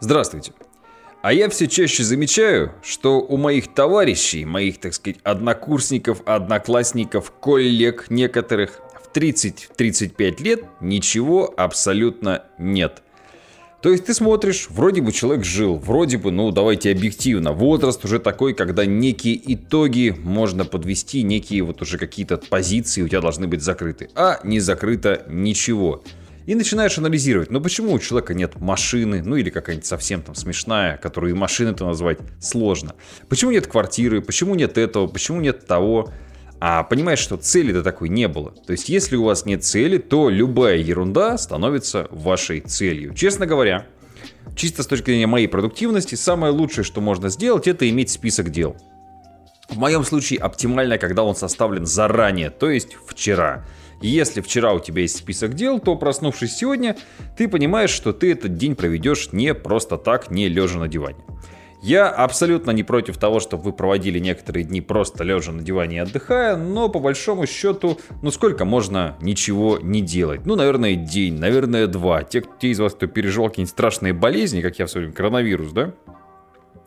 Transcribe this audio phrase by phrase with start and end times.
[0.00, 0.52] Здравствуйте.
[1.22, 8.06] А я все чаще замечаю, что у моих товарищей, моих, так сказать, однокурсников, одноклассников, коллег
[8.08, 13.02] некоторых в 30-35 лет ничего абсолютно нет.
[13.82, 18.18] То есть ты смотришь, вроде бы человек жил, вроде бы, ну давайте объективно, возраст уже
[18.18, 23.62] такой, когда некие итоги можно подвести, некие вот уже какие-то позиции у тебя должны быть
[23.62, 26.02] закрыты, а не закрыто ничего.
[26.46, 30.96] И начинаешь анализировать, ну почему у человека нет машины, ну или какая-нибудь совсем там смешная,
[30.96, 32.94] которую и машины-то назвать сложно.
[33.28, 36.10] Почему нет квартиры, почему нет этого, почему нет того.
[36.62, 38.50] А понимаешь, что цели-то такой не было.
[38.50, 43.14] То есть, если у вас нет цели, то любая ерунда становится вашей целью.
[43.14, 43.86] Честно говоря,
[44.56, 48.76] чисто с точки зрения моей продуктивности, самое лучшее, что можно сделать, это иметь список дел.
[49.70, 53.64] В моем случае оптимально, когда он составлен заранее, то есть вчера.
[54.00, 56.96] Если вчера у тебя есть список дел, то проснувшись сегодня,
[57.36, 61.18] ты понимаешь, что ты этот день проведешь не просто так, не лежа на диване.
[61.82, 66.00] Я абсолютно не против того, чтобы вы проводили некоторые дни просто лежа на диване и
[66.00, 70.44] отдыхая, но по большому счету, ну сколько можно ничего не делать?
[70.44, 72.22] Ну, наверное, день, наверное, два.
[72.22, 75.94] Те, те из вас, кто переживал какие-нибудь страшные болезни, как я в свое коронавирус, да?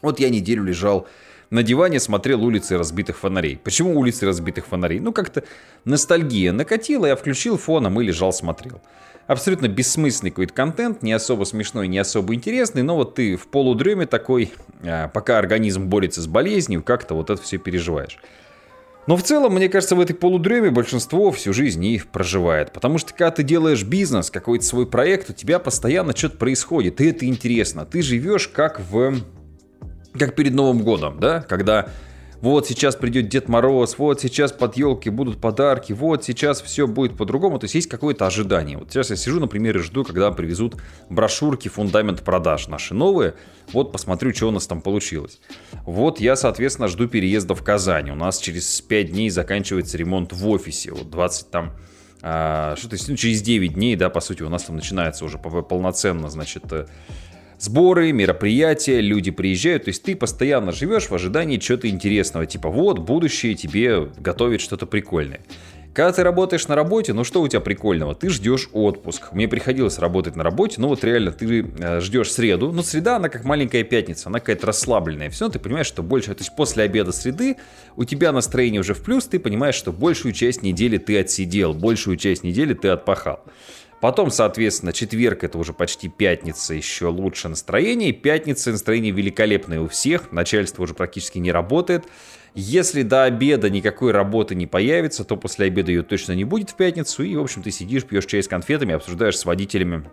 [0.00, 1.06] Вот я неделю лежал
[1.50, 3.56] на диване смотрел улицы разбитых фонарей.
[3.56, 5.00] Почему улицы разбитых фонарей?
[5.00, 5.44] Ну, как-то
[5.84, 8.80] ностальгия накатила, я включил фоном и лежал смотрел.
[9.26, 14.06] Абсолютно бессмысленный какой-то контент, не особо смешной, не особо интересный, но вот ты в полудреме
[14.06, 18.18] такой, а, пока организм борется с болезнью, как-то вот это все переживаешь.
[19.06, 22.72] Но в целом, мне кажется, в этой полудреме большинство всю жизнь и проживает.
[22.72, 27.06] Потому что когда ты делаешь бизнес, какой-то свой проект, у тебя постоянно что-то происходит, и
[27.06, 27.86] это интересно.
[27.86, 29.14] Ты живешь как в
[30.18, 31.88] как перед Новым годом, да, когда
[32.40, 37.16] вот сейчас придет Дед Мороз, вот сейчас под елки будут подарки, вот сейчас все будет
[37.16, 37.58] по-другому.
[37.58, 38.78] То есть есть какое-то ожидание.
[38.78, 40.76] Вот сейчас я сижу, например, и жду, когда привезут
[41.10, 43.34] брошюрки «Фундамент продаж» наши новые.
[43.72, 45.40] Вот посмотрю, что у нас там получилось.
[45.84, 48.10] Вот я, соответственно, жду переезда в Казань.
[48.10, 50.92] У нас через 5 дней заканчивается ремонт в офисе.
[50.92, 51.72] Вот 20 там
[52.22, 55.24] а, что то есть, ну, через 9 дней, да, по сути, у нас там начинается
[55.24, 56.86] уже полноценно, значит, э,
[57.58, 62.98] сборы, мероприятия, люди приезжают, то есть ты постоянно живешь в ожидании чего-то интересного, типа вот
[63.00, 65.40] будущее тебе готовит что-то прикольное.
[65.98, 68.14] Когда ты работаешь на работе, ну что у тебя прикольного?
[68.14, 69.32] Ты ждешь отпуск.
[69.32, 72.70] Мне приходилось работать на работе, ну вот реально ты э, ждешь среду.
[72.70, 75.28] Ну среда, она как маленькая пятница, она какая-то расслабленная.
[75.30, 77.56] Все, ты понимаешь, что больше, то есть после обеда среды
[77.96, 82.16] у тебя настроение уже в плюс, ты понимаешь, что большую часть недели ты отсидел, большую
[82.16, 83.40] часть недели ты отпахал.
[84.00, 88.12] Потом, соответственно, четверг это уже почти пятница, еще лучше настроение.
[88.12, 92.04] Пятница настроение великолепное у всех, начальство уже практически не работает.
[92.54, 96.76] Если до обеда никакой работы не появится, то после обеда ее точно не будет в
[96.76, 97.24] пятницу.
[97.24, 100.08] И, в общем, ты сидишь, пьешь чай с конфетами, обсуждаешь с водителями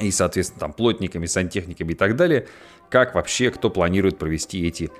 [0.00, 2.46] и, соответственно, там плотниками, сантехниками и так далее,
[2.90, 4.90] как вообще кто планирует провести эти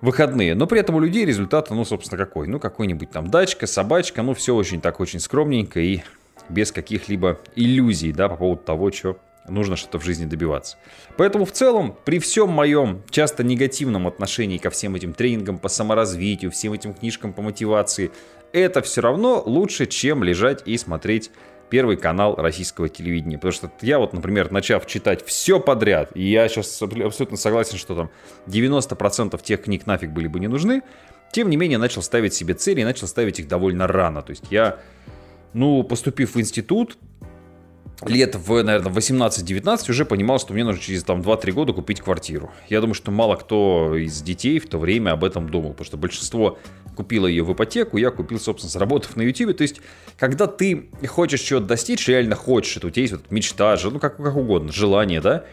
[0.00, 0.54] выходные.
[0.54, 2.46] Но при этом у людей результат, ну, собственно, какой?
[2.46, 6.02] Ну, какой-нибудь там дачка, собачка, ну, все очень так, очень скромненько и
[6.48, 9.18] без каких-либо иллюзий, да, по поводу того, что
[9.48, 10.76] нужно что-то в жизни добиваться.
[11.16, 16.50] Поэтому в целом, при всем моем часто негативном отношении ко всем этим тренингам по саморазвитию,
[16.50, 18.10] всем этим книжкам по мотивации,
[18.52, 21.30] это все равно лучше, чем лежать и смотреть
[21.70, 23.36] первый канал российского телевидения.
[23.36, 27.94] Потому что я вот, например, начав читать все подряд, и я сейчас абсолютно согласен, что
[27.96, 28.10] там
[28.46, 30.82] 90% тех книг нафиг были бы не нужны,
[31.32, 34.22] тем не менее начал ставить себе цели и начал ставить их довольно рано.
[34.22, 34.78] То есть я
[35.54, 36.98] ну, поступив в институт,
[38.02, 42.50] лет в, наверное, 18-19 уже понимал, что мне нужно через там 2-3 года купить квартиру.
[42.68, 45.96] Я думаю, что мало кто из детей в то время об этом думал, потому что
[45.96, 46.58] большинство
[46.96, 49.56] купило ее в ипотеку, я купил, собственно, заработав на YouTube.
[49.56, 49.80] То есть,
[50.18, 54.16] когда ты хочешь чего-то достичь, реально хочешь, это у тебя есть вот мечта, ну как,
[54.16, 55.44] как угодно, желание, да,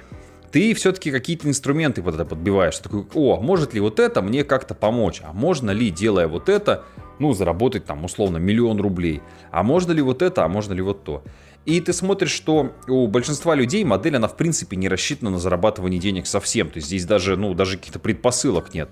[0.51, 2.78] ты все-таки какие-то инструменты под это подбиваешь.
[2.78, 5.22] Такой, о, может ли вот это мне как-то помочь?
[5.23, 6.84] А можно ли, делая вот это,
[7.21, 9.21] ну, заработать там условно миллион рублей?
[9.51, 11.23] А можно ли вот это, а можно ли вот то?
[11.65, 15.99] И ты смотришь, что у большинства людей модель, она в принципе не рассчитана на зарабатывание
[15.99, 16.69] денег совсем.
[16.69, 18.90] То есть здесь даже, ну, даже каких-то предпосылок нет.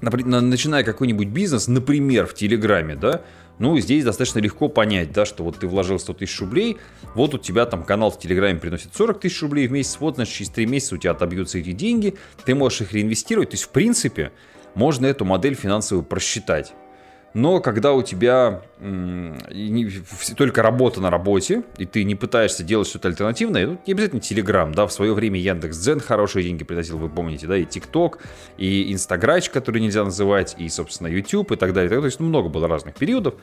[0.00, 3.22] Начиная какой-нибудь бизнес, например, в Телеграме, да,
[3.58, 6.76] ну, здесь достаточно легко понять, да, что вот ты вложил 100 тысяч рублей,
[7.14, 10.34] вот у тебя там канал в Телеграме приносит 40 тысяч рублей в месяц, вот, значит,
[10.34, 13.50] через 3 месяца у тебя отобьются эти деньги, ты можешь их реинвестировать.
[13.50, 14.32] То есть, в принципе,
[14.74, 16.74] можно эту модель финансовую просчитать.
[17.34, 18.62] Но когда у тебя
[20.36, 24.72] только работа на работе, и ты не пытаешься делать что-то альтернативное, ну, не обязательно Telegram,
[24.72, 28.20] да, в свое время Яндекс.Дзен хорошие деньги приносил, вы помните, да, и ТикТок,
[28.56, 31.90] и Инстаграч, который нельзя называть, и, собственно, YouTube и так далее.
[31.90, 33.34] То есть ну, много было разных периодов.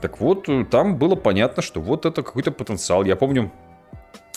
[0.00, 3.04] Так вот, э, там было понятно, что вот это какой-то потенциал.
[3.04, 3.52] Я помню,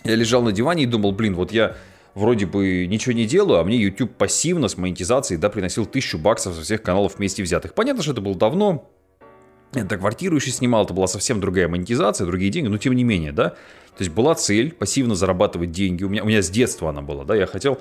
[0.04, 1.76] я лежал на диване и думал, блин, вот я
[2.16, 6.56] вроде бы ничего не делаю, а мне YouTube пассивно с монетизацией, да, приносил тысячу баксов
[6.56, 7.74] со всех каналов вместе взятых.
[7.74, 8.90] Понятно, что это было давно,
[9.74, 13.32] это квартиру еще снимал, это была совсем другая монетизация, другие деньги, но тем не менее,
[13.32, 13.50] да.
[13.50, 16.04] То есть была цель пассивно зарабатывать деньги.
[16.04, 17.80] У меня, у меня с детства она была, да, я хотел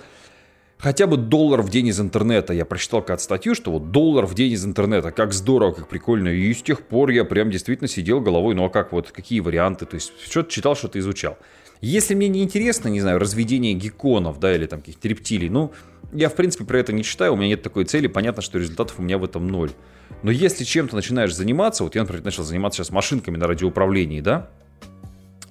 [0.81, 2.53] хотя бы доллар в день из интернета.
[2.53, 6.29] Я прочитал как статью, что вот доллар в день из интернета, как здорово, как прикольно.
[6.29, 9.87] И с тех пор я прям действительно сидел головой, ну а как вот, какие варианты,
[9.87, 11.39] то есть что-то читал, что-то изучал.
[11.81, 15.73] Если мне не интересно, не знаю, разведение гекконов, да, или там каких-то рептилий, ну,
[16.13, 18.99] я, в принципе, про это не читаю, у меня нет такой цели, понятно, что результатов
[18.99, 19.71] у меня в этом ноль.
[20.23, 24.51] Но если чем-то начинаешь заниматься, вот я, например, начал заниматься сейчас машинками на радиоуправлении, да,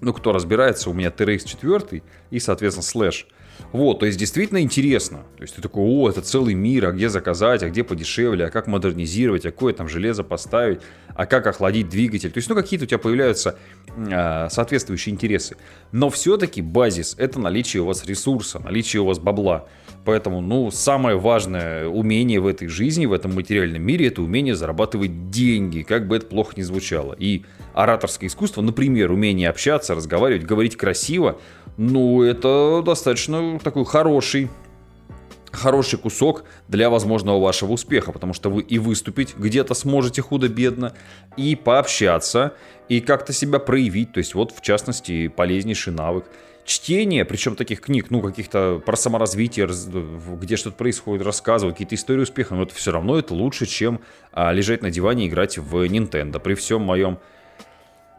[0.01, 3.27] ну, кто разбирается, у меня TRX 4 и, соответственно, слэш–
[3.71, 5.19] вот, то есть действительно интересно.
[5.37, 8.49] То есть ты такой, о, это целый мир, а где заказать, а где подешевле, а
[8.49, 12.31] как модернизировать, а какое там железо поставить, а как охладить двигатель.
[12.31, 13.57] То есть, ну, какие-то у тебя появляются
[14.49, 15.57] соответствующие интересы.
[15.91, 19.65] Но все-таки базис– это наличие у вас ресурса, наличие у вас бабла.
[20.05, 25.29] Поэтому, ну, самое важное умение в этой жизни, в этом материальном мире, это умение зарабатывать
[25.29, 27.15] деньги, как бы это плохо ни звучало.
[27.17, 27.43] И
[27.73, 31.39] ораторское искусство, например, умение общаться, разговаривать, говорить красиво,
[31.77, 34.49] ну, это достаточно такой хороший
[35.51, 40.93] хороший кусок для возможного вашего успеха, потому что вы и выступить где-то сможете худо-бедно,
[41.37, 42.53] и пообщаться,
[42.87, 46.25] и как-то себя проявить, то есть вот в частности полезнейший навык.
[46.65, 49.67] Чтение, причем таких книг, ну каких-то про саморазвитие,
[50.39, 54.01] где что-то происходит, рассказывать, какие-то истории успеха, но это все равно это лучше, чем
[54.31, 56.39] а, лежать на диване и играть в Nintendo.
[56.39, 57.17] При всем моем,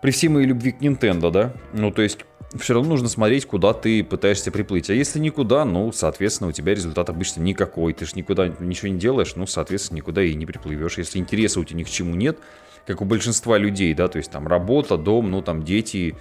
[0.03, 2.21] при всей моей любви к Nintendo, да, ну то есть
[2.59, 4.91] все равно нужно смотреть, куда ты пытаешься приплыть.
[4.91, 7.93] А если никуда, ну, соответственно, у тебя результат обычно никакой.
[7.93, 10.99] Ты же никуда ничего не делаешь, ну, соответственно, никуда и не приплывешь.
[10.99, 12.39] Если интереса у тебя ни к чему нет,
[12.87, 16.17] как у большинства людей, да, то есть там работа, дом, ну, там дети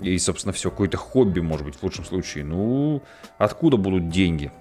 [0.00, 2.44] и, собственно, все, какое-то хобби, может быть, в лучшем случае.
[2.44, 3.02] Ну,
[3.36, 4.52] откуда будут деньги?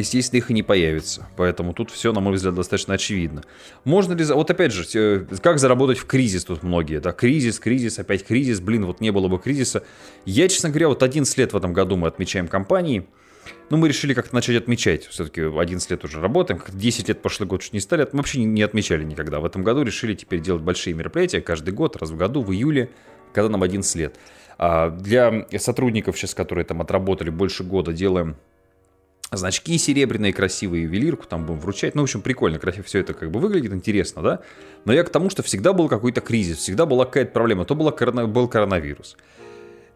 [0.00, 1.28] Естественно, их и не появится.
[1.36, 3.42] Поэтому тут все, на мой взгляд, достаточно очевидно.
[3.84, 4.24] Можно ли...
[4.24, 7.12] Вот опять же, как заработать в кризис тут многие, да?
[7.12, 8.60] Кризис, кризис, опять кризис.
[8.60, 9.84] Блин, вот не было бы кризиса.
[10.24, 13.06] Я, честно говоря, вот 11 лет в этом году мы отмечаем компании.
[13.70, 15.06] Ну, мы решили как-то начать отмечать.
[15.06, 16.60] Все-таки 11 лет уже работаем.
[16.72, 18.06] 10 лет прошлый год чуть не стали.
[18.12, 19.40] Мы вообще не отмечали никогда.
[19.40, 22.90] В этом году решили теперь делать большие мероприятия каждый год, раз в году, в июле,
[23.32, 24.16] когда нам 11 лет.
[24.58, 28.36] А для сотрудников сейчас, которые там отработали больше года, делаем
[29.30, 31.94] значки серебряные, красивые, ювелирку там будем вручать.
[31.94, 34.40] Ну, в общем, прикольно, красиво все это как бы выглядит, интересно, да?
[34.84, 37.64] Но я к тому, что всегда был какой-то кризис, всегда была какая-то проблема.
[37.64, 39.16] То была был коронавирус.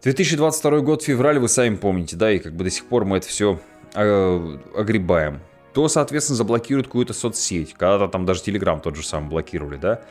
[0.03, 3.27] 2022 год, февраль, вы сами помните, да, и как бы до сих пор мы это
[3.27, 3.59] все
[3.95, 5.39] э, огребаем.
[5.73, 7.73] То, соответственно, заблокируют какую-то соцсеть.
[7.73, 10.01] Когда-то там даже Telegram тот же самый блокировали, да?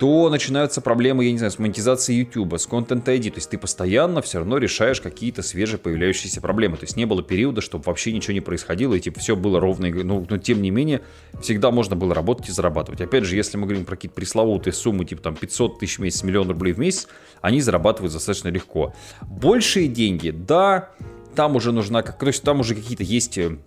[0.00, 3.32] То начинаются проблемы, я не знаю, с монетизацией YouTube, с Content ID.
[3.32, 6.78] То есть ты постоянно все равно решаешь какие-то свежие появляющиеся проблемы.
[6.78, 9.90] То есть не было периода, чтобы вообще ничего не происходило, и типа все было ровно.
[9.90, 11.02] Ну, но тем не менее,
[11.42, 13.02] всегда можно было работать и зарабатывать.
[13.02, 16.22] Опять же, если мы говорим про какие-то пресловутые суммы, типа там 500 тысяч в месяц,
[16.22, 17.06] миллион рублей в месяц,
[17.42, 18.94] они зарабатывают достаточно легко.
[19.20, 20.88] Большие деньги, да,
[21.34, 23.58] там уже нужна, как, то есть там уже какие-то есть э,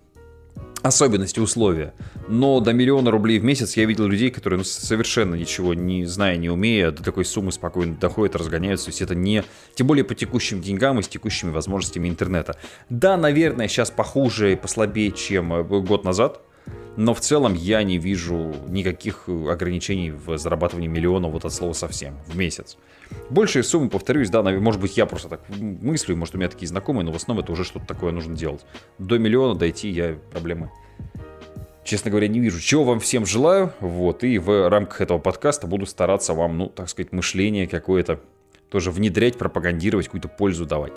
[0.84, 1.94] особенности условия.
[2.28, 6.36] Но до миллиона рублей в месяц я видел людей, которые ну, совершенно ничего не зная,
[6.36, 8.86] не умея, до такой суммы спокойно доходят, разгоняются.
[8.86, 9.44] То есть это не...
[9.74, 12.56] Тем более по текущим деньгам и с текущими возможностями интернета.
[12.90, 16.42] Да, наверное, сейчас похуже и послабее, чем э, год назад.
[16.96, 22.18] Но в целом я не вижу никаких ограничений в зарабатывании миллиона вот от слова совсем
[22.26, 22.76] в месяц.
[23.30, 27.04] Большие суммы, повторюсь, да, может быть, я просто так мыслю, может, у меня такие знакомые,
[27.04, 28.64] но в основном это уже что-то такое нужно делать.
[28.98, 30.70] До миллиона дойти я проблемы,
[31.84, 32.60] честно говоря, не вижу.
[32.60, 36.88] Чего вам всем желаю, вот, и в рамках этого подкаста буду стараться вам, ну, так
[36.88, 38.20] сказать, мышление какое-то
[38.70, 40.92] тоже внедрять, пропагандировать, какую-то пользу давать.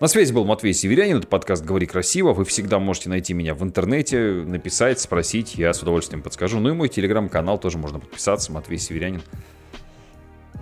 [0.00, 2.32] На связи был Матвей Северянин, это подкаст «Говори красиво».
[2.32, 6.60] Вы всегда можете найти меня в интернете, написать, спросить, я с удовольствием подскажу.
[6.60, 9.22] Ну и мой телеграм-канал тоже можно подписаться, Матвей Северянин.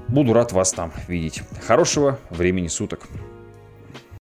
[0.08, 1.42] Буду рад вас там видеть.
[1.66, 3.00] Хорошего времени суток.